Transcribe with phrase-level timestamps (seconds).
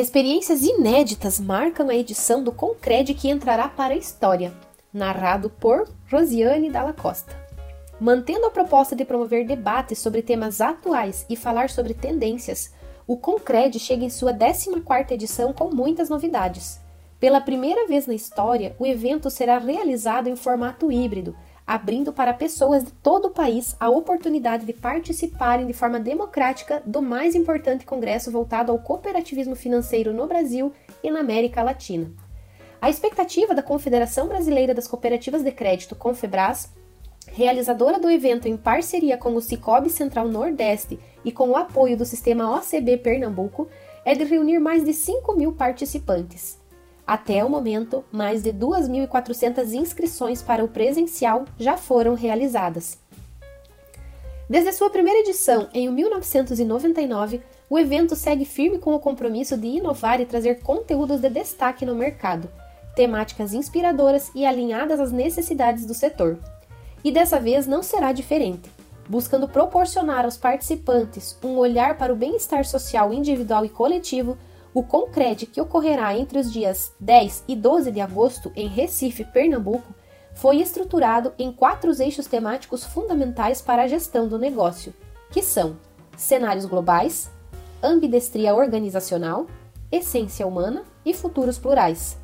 [0.00, 4.54] Experiências inéditas marcam a edição do Concred que entrará para a história,
[4.92, 7.36] narrado por Rosiane Dalla Costa.
[7.98, 12.72] Mantendo a proposta de promover debates sobre temas atuais e falar sobre tendências,
[13.08, 16.78] o Concred chega em sua 14ª edição com muitas novidades.
[17.18, 21.34] Pela primeira vez na história, o evento será realizado em formato híbrido,
[21.68, 27.02] abrindo para pessoas de todo o país a oportunidade de participarem de forma democrática do
[27.02, 30.72] mais importante congresso voltado ao cooperativismo financeiro no Brasil
[31.04, 32.10] e na América Latina.
[32.80, 36.72] A expectativa da Confederação Brasileira das Cooperativas de Crédito, Confebras,
[37.26, 42.06] realizadora do evento em parceria com o Cicobi Central Nordeste e com o apoio do
[42.06, 43.68] sistema OCB Pernambuco,
[44.06, 46.57] é de reunir mais de 5 mil participantes.
[47.08, 52.98] Até o momento, mais de 2.400 inscrições para o presencial já foram realizadas.
[54.46, 57.40] Desde sua primeira edição, em 1999,
[57.70, 61.94] o evento segue firme com o compromisso de inovar e trazer conteúdos de destaque no
[61.94, 62.46] mercado,
[62.94, 66.38] temáticas inspiradoras e alinhadas às necessidades do setor.
[67.02, 68.70] E dessa vez não será diferente,
[69.08, 74.36] buscando proporcionar aos participantes um olhar para o bem-estar social individual e coletivo
[74.74, 79.94] o Concred, que ocorrerá entre os dias 10 e 12 de agosto em Recife, Pernambuco,
[80.34, 84.94] foi estruturado em quatro eixos temáticos fundamentais para a gestão do negócio,
[85.30, 85.76] que são
[86.16, 87.30] cenários globais,
[87.82, 89.46] ambidestria organizacional,
[89.90, 92.16] essência humana e futuros plurais.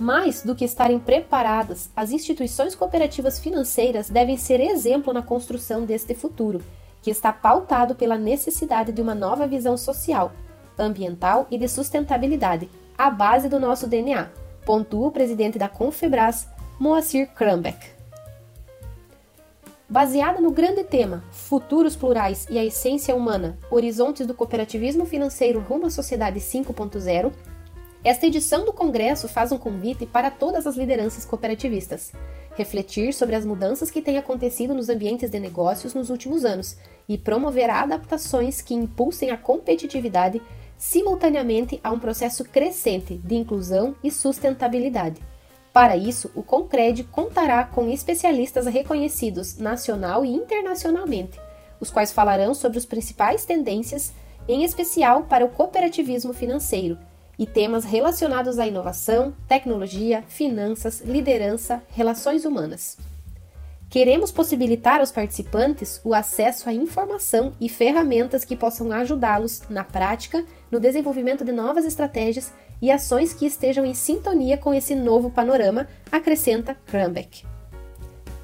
[0.00, 6.14] Mais do que estarem preparadas, as instituições cooperativas financeiras devem ser exemplo na construção deste
[6.14, 6.62] futuro,
[7.02, 10.32] que está pautado pela necessidade de uma nova visão social,
[10.78, 14.28] ambiental e de sustentabilidade, a base do nosso DNA,
[14.64, 16.48] pontua o presidente da Confebras,
[16.78, 17.90] Moacir Krambeck.
[19.88, 25.86] Baseada no grande tema Futuros Plurais e a Essência Humana Horizontes do Cooperativismo Financeiro rumo
[25.86, 27.32] à Sociedade 5.0,
[28.02, 32.12] esta edição do Congresso faz um convite para todas as lideranças cooperativistas
[32.54, 36.76] refletir sobre as mudanças que têm acontecido nos ambientes de negócios nos últimos anos
[37.08, 40.40] e promover adaptações que impulsem a competitividade
[40.82, 45.22] simultaneamente a um processo crescente de inclusão e sustentabilidade.
[45.72, 51.38] Para isso, o Concred contará com especialistas reconhecidos nacional e internacionalmente,
[51.78, 54.12] os quais falarão sobre as principais tendências,
[54.48, 56.98] em especial para o cooperativismo financeiro,
[57.38, 62.98] e temas relacionados à inovação, tecnologia, finanças, liderança, relações humanas.
[63.92, 70.46] Queremos possibilitar aos participantes o acesso à informação e ferramentas que possam ajudá-los na prática,
[70.70, 75.86] no desenvolvimento de novas estratégias e ações que estejam em sintonia com esse novo panorama,
[76.10, 77.44] acrescenta Krambeck.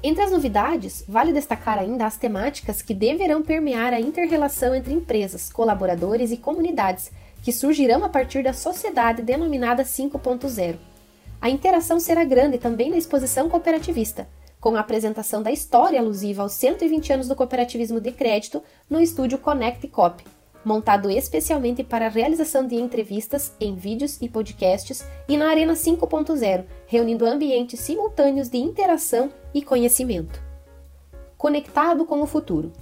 [0.03, 5.51] Entre as novidades, vale destacar ainda as temáticas que deverão permear a interrelação entre empresas,
[5.51, 7.11] colaboradores e comunidades,
[7.41, 10.75] que surgirão a partir da sociedade denominada 5.0.
[11.41, 14.27] A interação será grande também na exposição cooperativista
[14.59, 19.37] com a apresentação da história alusiva aos 120 anos do cooperativismo de crédito no estúdio
[19.37, 20.23] Connect Cop,
[20.63, 26.65] montado especialmente para a realização de entrevistas em vídeos e podcasts, e na Arena 5.0,
[26.85, 30.41] reunindo ambientes simultâneos de interação e conhecimento.
[31.37, 32.73] Conectado com o futuro.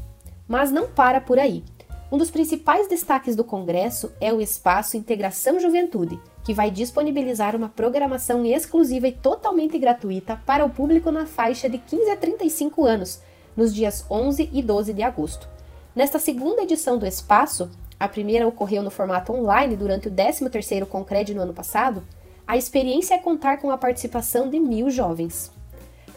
[0.48, 1.64] Mas não para por aí.
[2.10, 7.68] Um dos principais destaques do Congresso é o espaço Integração Juventude, que vai disponibilizar uma
[7.68, 13.22] programação exclusiva e totalmente gratuita para o público na faixa de 15 a 35 anos,
[13.58, 15.50] nos dias 11 e 12 de agosto.
[15.94, 17.70] Nesta segunda edição do espaço,
[18.00, 22.08] a primeira ocorreu no formato online durante o 13º Concred no ano passado,
[22.48, 25.52] a experiência é contar com a participação de mil jovens.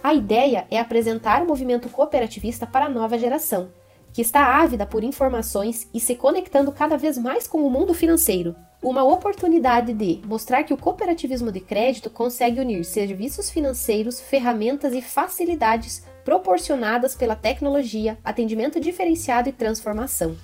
[0.00, 3.70] A ideia é apresentar o movimento cooperativista para a nova geração,
[4.12, 8.54] que está ávida por informações e se conectando cada vez mais com o mundo financeiro.
[8.82, 15.02] Uma oportunidade de mostrar que o cooperativismo de crédito consegue unir serviços financeiros, ferramentas e
[15.02, 20.34] facilidades proporcionadas pela tecnologia, atendimento diferenciado e transformação.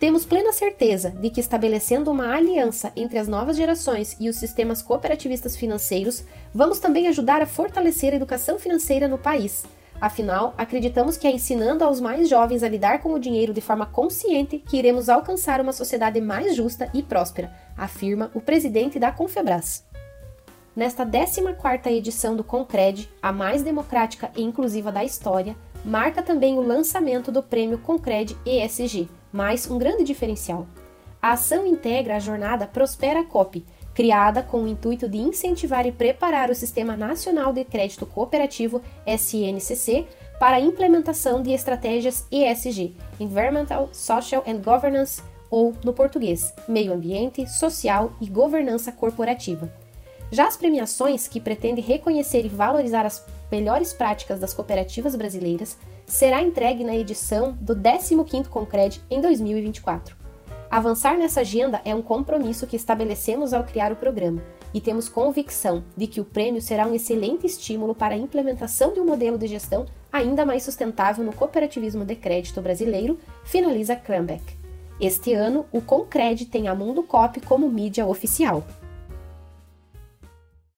[0.00, 4.80] Temos plena certeza de que estabelecendo uma aliança entre as novas gerações e os sistemas
[4.82, 9.64] cooperativistas financeiros, vamos também ajudar a fortalecer a educação financeira no país
[10.00, 13.84] Afinal, acreditamos que é ensinando aos mais jovens a lidar com o dinheiro de forma
[13.84, 19.84] consciente que iremos alcançar uma sociedade mais justa e próspera, afirma o presidente da Confebras.
[20.74, 25.54] Nesta 14ª edição do Concred, a mais democrática e inclusiva da história,
[25.84, 30.66] marca também o lançamento do prêmio Concred ESG, mais um grande diferencial.
[31.20, 33.62] A ação integra a jornada Prospera Cop,
[34.00, 40.06] criada com o intuito de incentivar e preparar o Sistema Nacional de Crédito Cooperativo SNCC
[40.38, 47.46] para a implementação de estratégias ESG, Environmental, Social and Governance, ou, no português, Meio Ambiente,
[47.46, 49.70] Social e Governança Corporativa.
[50.32, 55.76] Já as premiações, que pretendem reconhecer e valorizar as melhores práticas das cooperativas brasileiras,
[56.06, 60.19] será entregue na edição do 15º Concred em 2024.
[60.70, 64.40] Avançar nessa agenda é um compromisso que estabelecemos ao criar o programa
[64.72, 69.00] e temos convicção de que o prêmio será um excelente estímulo para a implementação de
[69.00, 74.44] um modelo de gestão ainda mais sustentável no cooperativismo de crédito brasileiro, finaliza Krambeck.
[75.00, 78.64] Este ano, o Concred tem a Mundo Cop como mídia oficial.